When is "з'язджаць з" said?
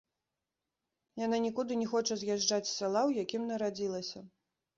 2.23-2.73